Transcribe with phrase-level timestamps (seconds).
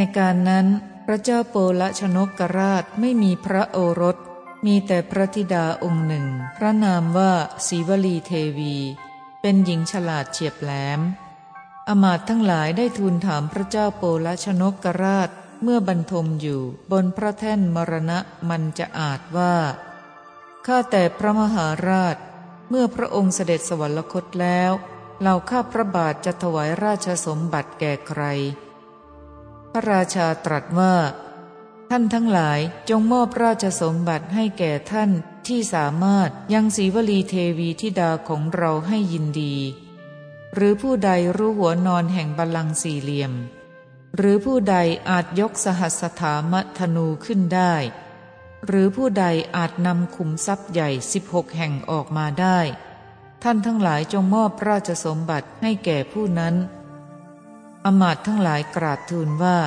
[0.00, 0.66] ในการนั้น
[1.06, 4.16] พระเจ้าโปลชนกกราชไม่มีพระโอรส
[4.66, 7.32] มีแต่พระธิดาองค์หนึ่ง พระนามว่า
[7.66, 8.76] ศีวลีเทวี
[9.40, 11.00] เป็นหญิงฉลาดเฉียบแหลม
[11.88, 15.30] อมาตทั้งหลายได้ทูลถามพระเจ้าโปลชนกกราช
[15.62, 19.54] เมื่อบรรทมอยู่บนพระแท่นมรณะมันจะอาจว่า
[20.66, 22.16] ข้าแต่พระมหาราช
[22.68, 24.72] เมื่อพระองค์เสด็จสวรรคตแล้ว
[25.22, 28.24] เราข้าพระบาทจะถวายราชสมบัติแก่ใคร
[29.78, 30.94] ระราชาตรัสว่า
[31.90, 32.60] ท่านทั้งหลาย
[32.90, 35.10] จงมอบราชสมบัติให้แก่ท่าน
[35.46, 39.56] ที่สามารถยังศีวลีเทวีธิดาของเราให้ยินดี
[40.54, 43.32] หรือผู้ใดรู้หัวนอนแห่งบัลลังก์สี่เหลี่ยม
[44.16, 44.76] หรือผู้ใด
[45.10, 47.74] อาจยกสหัสถามธนูขึ้นได้
[48.66, 49.24] หรือผู้ใด
[49.56, 52.58] อาจนำขุมทรัพย์ใหญ่สิบหกแห่งออกมาได้
[53.42, 56.54] ท่านทั้งหลายจงมอบราชสมบัติให้แก่ผู้นั้น
[57.88, 59.58] อมาตทั้งหลายกราบทูลว่า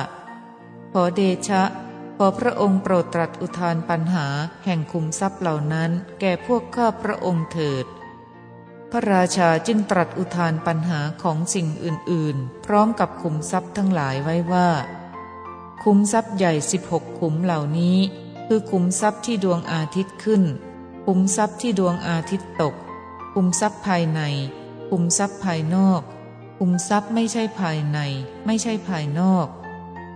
[0.92, 1.62] ขอเดชะ
[2.16, 4.26] ขอพระองค์โปรดตรัสอุทานปัญหา
[4.64, 7.86] แห่งคุมทรัพย์เหล่านั้น แก่พวกข้าพระองค์เถิด
[8.90, 14.68] พระราชาจึงตรัสอุทานปัญหาของสิ่งอื่นๆ พร้อมกับคุมทรัพย์ทั้งหลายไว้ว่า
[15.84, 17.98] คุมทรัพย์ใหญ่สิบหกขุมเหล่านี้
[18.46, 20.42] คือคุมทรัพย์ที่ดวงอาทิตย์ขึ้น
[21.06, 22.74] คุมทรัพย์ที่ดวงอาทิตย์ตก
[23.34, 24.20] คุมทรัพย์ภายใน
[24.90, 26.02] คุมทรัพย์ภายนอก
[26.64, 27.98] คุมทรัพย์ไม่ใช่ภายใน
[28.46, 29.46] ไม่ใช่ภายนอก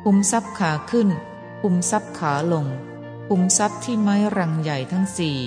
[0.04, 1.08] คุมทรัพย์ขาขึ้น
[1.62, 2.66] คุมทรัพย์ขาลง
[3.28, 5.38] คุมทรัพย์ที่ไม้รังใหญ่ทั้งสี่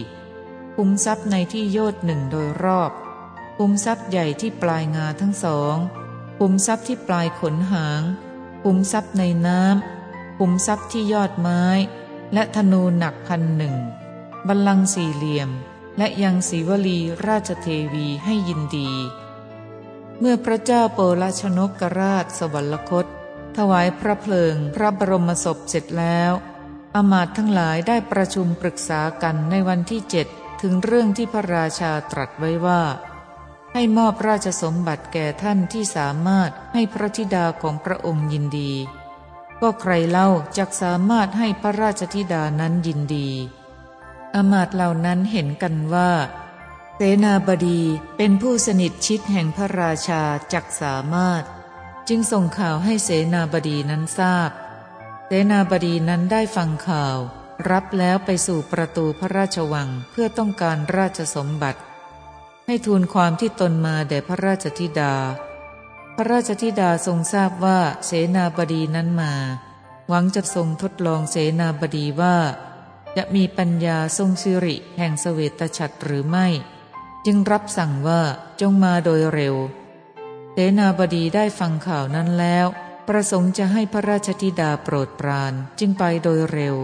[0.75, 2.91] คุมทรัพย์ในที่โยดหนึ่งโดยรอบ
[3.57, 5.75] คุมทรัพย์ใหญ่ที่ปลายงาทั้งสอง
[6.39, 8.01] คุมทรัพย์ที่ปลายขนหาง
[8.63, 11.63] คุมทรัพย์ในน้ำคุมทรัพย์ที่ยอดไม้
[12.33, 13.75] และธนูหนักพันหนึ่ง
[14.47, 15.49] บัลลังก์สี่เหลี่ยม
[15.97, 18.91] และยังศีวลีราชเทวีให้ยินดี
[20.19, 23.05] เมื่อพระเจ้าโปลชนกกราชสวรรคต
[23.57, 26.31] ถวายพระเพลิงพระบรมศพเสร็จแล้ว
[26.95, 30.27] อมาตทั้งหลายได้ประชุมปรึกษากันในวันที่เจ็ด
[30.61, 32.83] ถึงเรื่องที่พระราชาตรัสไว้ว่า
[33.73, 38.71] ให้มอบราชสมบัติแก่ท่านที่สามารถให้พระธิดาของพระองค์ยินดี
[39.61, 43.29] ก็ใครเล่าจักสามารถให้พระราชธิดานั้นยินดี
[44.35, 46.11] อมาตเหล่านั้นเห็นกันว่า
[47.01, 47.81] เสนาบดี
[48.17, 50.21] เป็นผู้สนิทชิดแห่งพระราชา
[50.53, 51.43] จักสามารถ
[52.07, 54.51] จึงส่งข่าวให้เสนาบดีนั้นทราบ
[55.27, 57.17] เสนาบดีนั้นได้ฟังข่าว
[57.69, 61.79] รับแล้วไปสู่ประตูพระราชวังเพื่อต้องการราชสมบัติ
[62.67, 65.15] ให้ทูลความที่ตนมาแด่พระราชธิดา
[66.15, 69.33] พระราชธิดาทรงทราบว่าเสนาบดีนั้นมา
[70.09, 72.37] หวังจะทรงทดลองเสนาบดีว่า
[73.17, 76.49] จะมีปัญญาทรงสิริแห่งสเวตฉัตรหรือไม่
[77.25, 78.21] จึงรับสั่งว่า
[78.61, 79.55] จงมาโดยเร็ว
[80.53, 82.67] เสนาบดีได้ฟังข่าวนั้นแล้ว
[83.07, 86.75] ประสงค์จะให้พระราชธิดาโปรดปรานจึงไปโดยเร็ว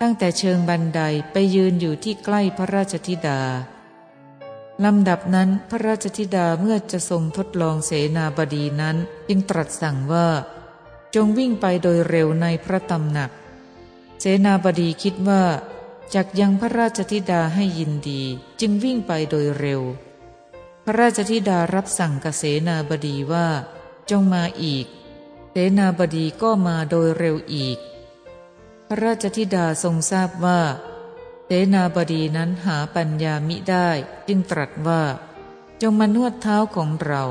[0.00, 1.00] ตั้งแต่เชิงบันได
[1.32, 3.40] ไปยืนอยู่ที่ใกล้พระราชธิดา
[4.84, 8.96] ลำดับนั้นพระราชธิดาเมื่อจะทรงทดลองเสนาบดีนั้น
[9.28, 10.28] จึงตรัสสั่งว่า
[11.14, 13.30] จงวิ่งไปโดยเร็วในพระตำหนัก
[14.20, 15.42] เสนาบดีคิดว่า
[16.14, 18.22] จักยังพระราชธิดาให้ยินดี
[18.60, 19.82] จึงวิ่งไปโดยเร็ว
[20.84, 23.48] พระราชธิดารับสั่งกับเสนาบดีว่า
[24.10, 24.86] จงมาอีก
[25.50, 27.78] เสนาบดีก็มาโดยเร็วอีก
[28.88, 30.60] พระราชธิดาทรงทราบว่า
[31.46, 33.88] เสนาบดีนั้นหาปัญญามิได้
[34.28, 35.02] จึงตรัสว่า
[35.82, 37.24] จงมานวดเท้าของเรา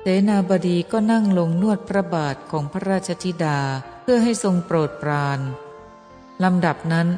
[0.00, 3.58] เสนาบดีก็นั่งลงนวดพระบาทของพระราชธิดา
[4.02, 5.40] เพื่อให้ทรงโปรดปราน
[6.44, 7.08] ลำดับนั้น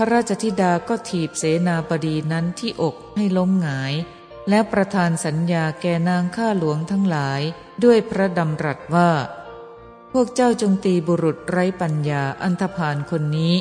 [0.00, 3.94] พระราชธิดาก็ถีบเสนาบดีนั้นที่อกให้ล้มหงาย
[4.48, 7.40] แล้วประทานสัญญาแก่นางข้าหลวงทั้งหลาย
[7.84, 9.10] ด้วยพระดำรัสว่า
[10.12, 13.54] พวกเจ้าจงตีบุรุษไร้ปัญญาอันธพาลคนนี้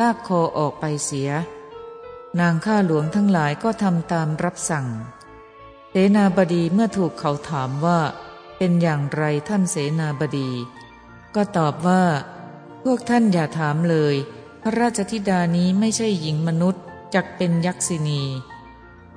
[0.00, 1.30] ลากคอออกไปเสีย
[2.40, 4.86] นางข้าหลวงทั้งหลายก็ทำตามรับสั่ง
[5.90, 8.00] เสนาบดีเมื่อถูกเขาถามว่า
[8.58, 10.50] เป็นอย่างไรท่านเสนาบดี
[11.34, 12.04] ก็ตอบว่า
[12.82, 14.16] พวกท่านอย่าถามเลย
[14.62, 16.82] พระราชธิดานี้ไม่ใช่หญิงมนุษย์
[17.14, 18.22] จักเป็นยักษินี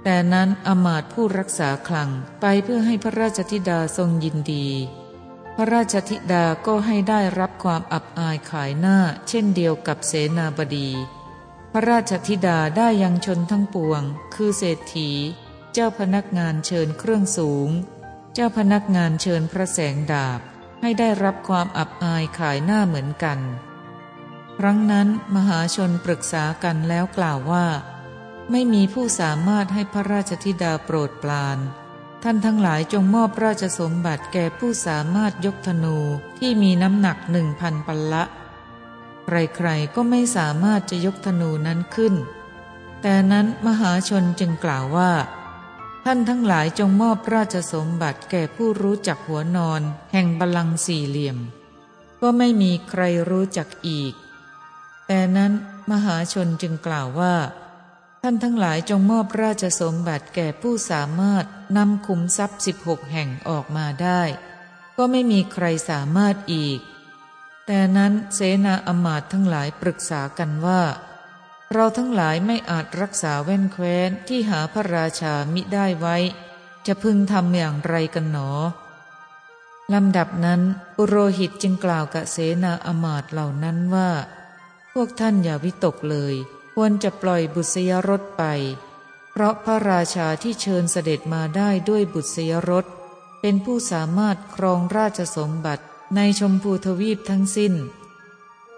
[0.04, 2.10] แต่นั้นอมาตผู้รักษาคลัง
[2.42, 4.68] ไปเพื่อให้พระราชธิดาทรงยินดี
[5.56, 8.98] พระราชธิดาก็ให้ได้รับความอับอายขายหน้า
[9.28, 10.90] เช่นเดียวกับเสนาบดี
[11.72, 14.02] พระราชธิดาได้ยังชนทั้งปวง
[14.34, 15.10] คือเศรษฐี
[15.74, 17.70] เจ้าพนักงานเชิญเครื่องสูง
[18.34, 20.40] เจ้าพนักงานเชิญพระแสงดาบ
[20.82, 23.40] ให้ได้รับความอับอายขายหน้าเหมือนกัน
[24.58, 27.66] ครั้งนั้นมหาชนปรึกษากันแล้วกล่าวว่า
[28.52, 31.60] ไม่มีผู้สามารถให้พระราชธิดาโปรดปราน
[32.24, 35.98] ท่านทั้งหลายจงมอบราชสมบัติแก่ผู้สามารถยกธนู
[36.40, 38.24] ที่มีน้ำหนักหนึ่งพันปัลละ
[39.26, 42.14] ใครๆก็ไม่สามารถจะยกธนูนั้นขึ้น
[43.02, 45.12] แต่นั้นมหาชนจึงกล่าวว่า
[46.06, 51.38] ท่านทั้งหลายจงมอบราชสมบัติแก่ผู้รู้จักหัวนอน แห่งบาลังสี่เหลี่ยม
[52.22, 54.14] ก็ไม่มีใครรู้จักอีก
[55.14, 55.54] แต่นั้น
[55.92, 57.36] มหาชนจึงกล่าวว่า
[58.22, 61.46] ท่านทั้งหลายจงมอบราชสมบัติแก่ผู้สามารถ
[61.78, 64.22] นำขุมทรัพย์สิบหกแห่งออกมาได้
[64.98, 66.80] ก็ไม่มีใครสามารถอีก
[67.66, 70.82] แต่นั้นเสนาอมาตทั้งหลายปรึกษากันว่า
[71.74, 76.18] เราทั้งหลายไม่อาจรักษาแว่นแคว้นที่หาพระราชามิได้ไว้
[76.86, 78.50] จะพึงทำอย่างไรกันหนอ
[79.94, 80.62] ลำดับนั้น
[80.96, 84.12] ปุโรหิตจึงกล่าวกับเสนาอมาตเหล่านั้นว่า
[84.94, 86.36] พวกท่านอย่าวิตกเลย
[86.76, 88.44] ควรจะปล่อยบุษยรถไป
[89.32, 92.86] เพราะพระราชาที่เชิญเสด็จมาได้ด้วยบุษยรถ
[93.42, 95.84] เป็นผู้สามารถครองราชสมบัติ
[96.16, 97.74] ในชมพูทวีปทั้งสิ้น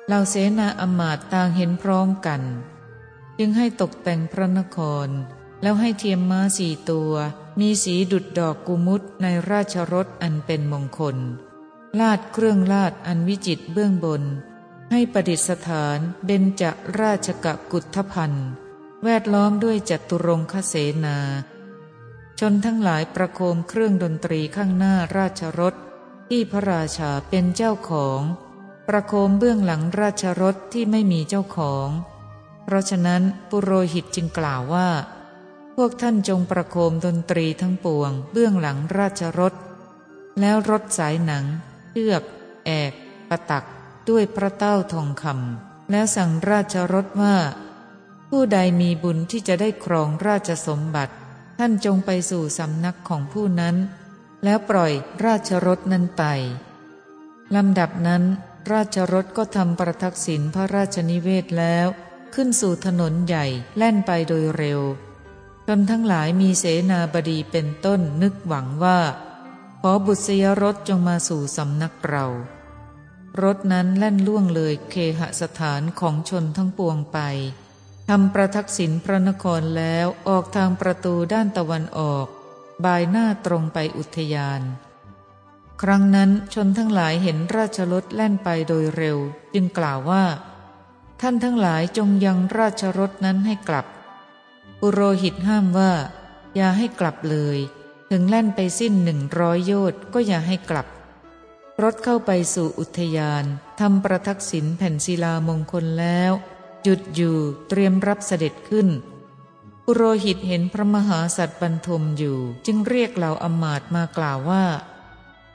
[0.08, 2.42] เหล่าเสนาอมาตต่างเห็นพร้อมกัน
[3.38, 5.08] จึงให้ตกแต่งพระนคร
[5.62, 7.14] แล้วให้เทียมม้าสี่ตัว
[7.60, 11.18] มีสีดุดดอกกุมุตในราชรถอันเป็นมงคล
[12.00, 14.24] ลาดเครื่องลาดอันวิจิตเบื้องบน
[14.92, 16.64] ให้ประดิษฐานเบญจ
[17.00, 18.48] ราชกกุฏพันธ์
[19.04, 20.74] แวดล้อมด้วยจัตุรงคเส
[21.06, 21.18] นา
[22.40, 25.76] ชนทั้งหลายประโคมเครื่องดนตรีข้างหน้าราชรถ
[26.30, 28.22] ที่พระราชาเป็นเจ้าของ
[28.88, 31.90] ประโคมเบื้องหลังราชรถที่ไม่มีเจ้าของ
[32.64, 34.90] เพราะฉะนั้นปุโรหิตจึงกล่าวว่า
[35.76, 39.54] พวกท่านจงประโคมดนตรีทั้งปวง เบื้องหลังราชรถ
[40.40, 41.46] แล้วรถสายหนัง
[41.92, 42.24] เชือก
[42.66, 42.92] แอก
[43.30, 43.66] ปะตัก
[44.10, 47.36] ด้วยพระเต้าทองคำแล้วสั่งราชรถว่า
[48.30, 51.14] ผู้ใดมีบุญที่จะได้ครองราชสมบัติ
[51.60, 53.76] ท่านจงไปสู่สำนักของผู้นั้น
[54.44, 54.92] แล้วปล่อย
[55.26, 56.24] ราชรถนั้นไป
[57.56, 58.24] ลำดับนั้น
[58.72, 61.88] ราชรถก็ทำประทักษิณพระราชนิเวศแล้ว
[62.36, 63.46] ขึ้นสู่ถนนใหญ่
[63.78, 64.82] แล่นไปโดยเร็ว
[65.68, 69.00] จนทั้งหลายมีเสนาบดีเป็นต้นนึกหวังว่า
[69.82, 72.26] ขอบุษยรถจงมาสู่สำนักเรา
[73.44, 77.20] รถนั้นแล่นล่วงเลยเคหสถานของชนทั้งปวงไป
[78.10, 82.28] ทำประทักษิณพระนครแล้วออกทางประตูด้านตะวันออก
[82.86, 84.62] บายหน้าตรงไปอุทยาน
[85.82, 89.18] ครั้งนั้นชนทั้งหลายเห็นราชรถแล่นไปโดยเร็ว
[89.54, 90.26] จึงกล่าวว่า
[91.22, 93.86] ท่านทั้งหลายจงยังราชรถนั้นให้กลับ
[94.80, 95.92] ปุโรหิตห้ามว่า
[96.56, 97.58] อย่าให้กลับเลย
[98.12, 100.88] ถึงแล่นไปสิ้นหนึ่งร้อยโยชน์ก็อย่าให้กลับ
[101.84, 103.44] รถเข้าไปสู่อุทยาน
[103.80, 106.32] ทำประทักษิณแผ่นศิลามงคลแล้ว
[106.84, 107.38] หยุดอยู่
[107.70, 108.88] เตรียมรับเสด็จขึ้น
[109.86, 114.66] ปุโรหิตเห็นพระมหาสัตว์บรรทมอยู่ จึงเรียกเหล่าอมาตมากล่าวว่า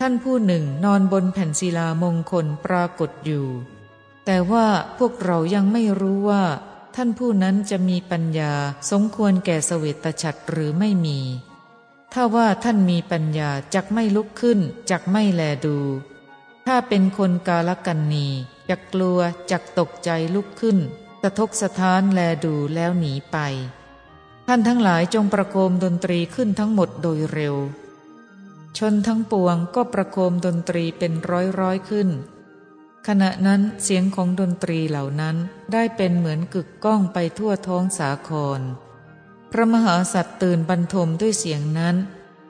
[0.00, 3.46] ท่านผู้หนึ่งนอนบนแผ่นศิลามงคลปรากฏอยู่
[4.24, 4.66] แต่ว่า
[4.98, 6.44] พวกเรายังไม่รู้ว่า
[6.96, 8.52] ท่านผู้นั้นจะมีปัญญา
[8.90, 11.18] สมควรแก่สเวตฉัตรหรือไม่มี
[12.12, 14.58] ถ้าว่าท่านมีปัญญาจักไม่ลุกขึ้น
[14.90, 15.78] จักไม่แลดู
[16.72, 18.26] ถ้าเป็นคนกาลกันนี
[18.68, 19.18] จะกลัว
[19.50, 20.78] จักตกใจลุกขึ้น
[21.22, 23.36] สะทกสะท้านแลดูแล้วหนีไป
[24.46, 27.56] ท่านทั้งหลายจงประโคมดนตรีขึ้นทั้งหมดโดยเร็ว
[28.78, 32.08] ชนทั้งปวงก็ประโคมดนตรีเป็นร้อยร้อยขึ้น
[33.06, 35.36] ขณะนั้นเสียงของดนตรีเหล่านั้น
[35.72, 38.60] ได้เป็นเหมือนกึกก้องไปทั่วท้องสาคร
[39.50, 41.96] พระมหาสัตว์ตื่นบรรทมด้วยเสียงนั้น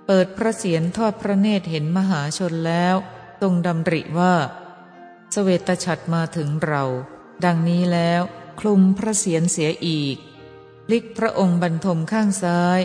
[0.07, 2.99] เปิดพระเสียรทอดพระเนตรเห็นมหาชนแล้ว
[3.41, 4.51] ทรงดำริว่าส
[5.31, 6.85] เสวตฉัตรมาถึงเรา
[7.45, 8.23] ดังนี้แล้ว
[8.61, 10.17] คลุมพระเศียรเสียอีก
[10.91, 12.81] ลิกพระองค์บรรทมข้างซ้าย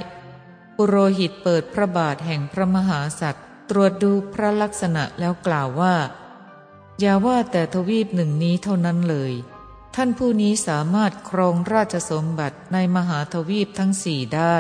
[0.76, 5.96] ปุโรหิตเปิดพระบาทแห่งพระมหาสัตว์ ตรวจดูพระลักษณะแล้วกล่าวว่า
[7.00, 9.34] อย่าว่าแต่ทวีปหนึ่งนี้เท่านั้นเลย
[9.96, 14.58] ท่านผู้นี้สามารถครองราชสมบัติในมหาทวีปทั้งสี่ได้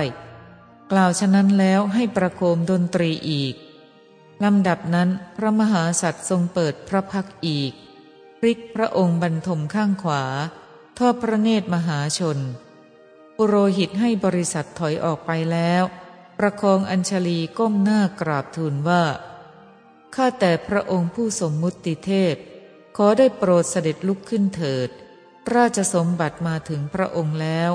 [0.91, 3.55] กล่าวฉะนั้นแล้วให้ประโคมดนตรีอีก
[4.43, 7.73] ลำดับนั้นพระมหาสัตว์ทรงเปิดพระพักอีก
[8.39, 10.23] พลิกพระองค์บรรทมข้างขวา
[10.97, 12.39] ทอดพระเนตรมหาชน
[13.37, 15.83] ปุโรหิตให้บริษัทถอยออกไปแล้ว
[16.37, 19.03] ประคองอัญชลีก้มหน้ากราบทูลว่า
[20.15, 22.35] ข้าแต่พระองค์ผู้สมมุติเทพ
[22.97, 24.89] ขอได้โปรดเสด็จลุกขึ้นเถิด
[25.55, 27.71] ราชสมบัติมาถึงพระองค์แล้ว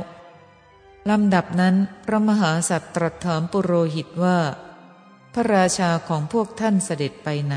[1.10, 1.74] ลำดับนั้น
[2.04, 4.38] พระมหาสัตว์ตรัสถามปุโรหิตว่า
[5.34, 7.56] พระราชาของพวกท่านเสด็จไปไหน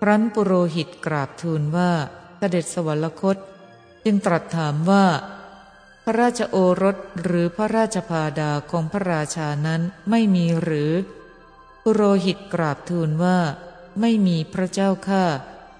[0.00, 1.90] ครั้นปุโรหิตกราบทูลว่า
[2.38, 3.36] เสด็จสวรรคต
[4.04, 5.06] จึงตรัสถามว่า
[6.04, 10.92] พระราชโอรสหรือพระราชพาดาของพระราชานั้นไม่มีหรือ
[11.84, 13.38] ปุโรหิตกราบทูลว่า
[14.00, 15.24] ไม่มีพระเจ้าข้า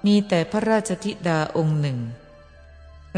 [0.07, 1.99] มีแต่พระราชธิดาองค์หนึ่ง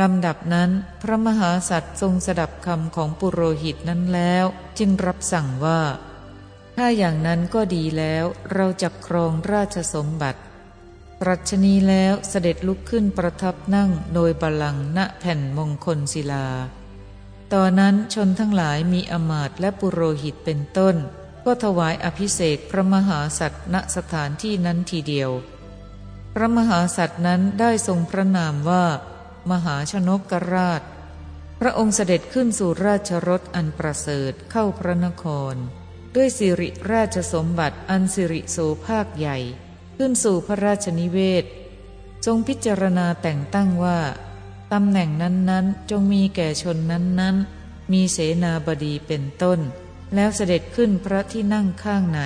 [0.00, 0.71] ลำดับนั้น
[1.02, 4.45] พระมหาสัตว์ทรงสดับคำของปุโรหิตนั้นแล้ว
[4.78, 5.81] จึงรับสั่งว่า
[6.76, 8.25] ถ้าอย่างนั้นก็ดีแล้ว
[8.55, 10.41] เราจะครองราชสมบัติ
[11.21, 16.49] ตรัชนีแล้วเสด็จลุกขึ้นประทับนั่งโดยบาลังณแผ่นมงคลศิลา
[17.52, 20.97] ตอนนั้นชนทั้งหลายมีอมาตและปุโรหิตเป็นต้น
[21.45, 25.31] ก็ถวายอภิเษกพระมหาสัตว์ณสถานที่นั้นทีเดียว
[26.35, 28.85] พระมหาสัตว์นั้นได้ทรงพระนามว่า
[29.50, 30.83] มหาชนกราช
[31.61, 35.55] พระองค์เสด็จขึ้นสู่ราชรถอันประเสริฐเข้าพระนคร
[36.14, 39.38] ด้วยสิริราชสมบัติอันสิริโสภาคใหญ่
[39.97, 41.45] ขึ้นสู่พระราชนิเวศ
[42.26, 44.00] ทรงพิจารณาแต่งตั้งว่า
[44.73, 49.59] ตำแหน่งนั้นๆ จงมีแก่ชนนั้นๆ มีเสนาบดีเป็นต้น
[50.14, 52.21] แล้วเสด็จขึ้นพระที่นั่งข้างใน